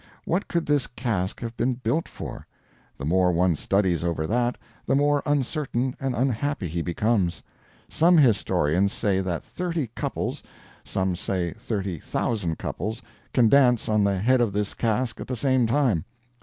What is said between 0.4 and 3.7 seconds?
could this cask have been built for? The more one